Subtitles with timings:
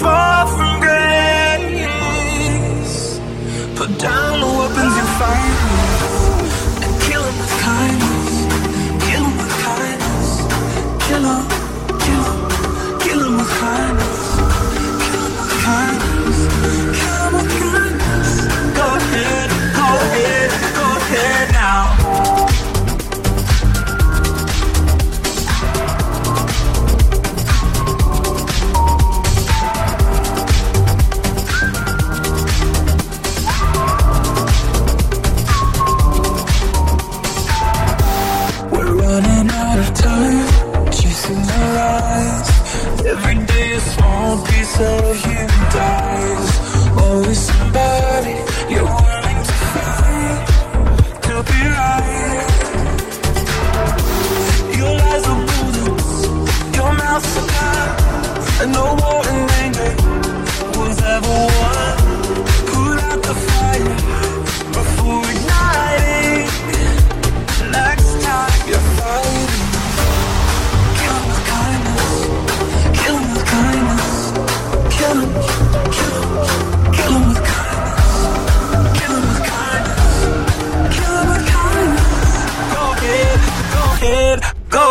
[0.00, 0.39] before.
[43.10, 45.46] Every day is small piece of you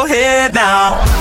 [0.09, 1.18] hit now.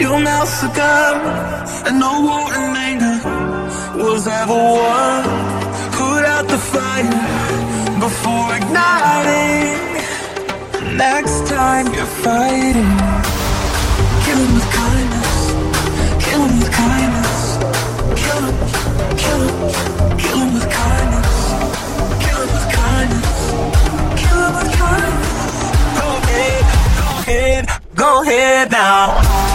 [0.00, 1.16] Your mouth's a gun,
[1.86, 3.18] and no war and anger
[4.02, 5.24] was ever won.
[5.92, 9.74] Put out the fire before igniting.
[10.96, 12.90] Next time you're fighting,
[14.24, 15.34] kill him with kindness,
[16.24, 17.58] kill him with kindness,
[18.22, 18.56] kill him,
[19.22, 19.54] kill him,
[20.22, 21.32] kill him with kindness,
[22.24, 23.38] kill him with kindness,
[24.22, 25.46] kill him with kindness.
[25.98, 26.64] Go ahead,
[27.00, 27.64] go ahead,
[27.94, 29.47] go ahead now.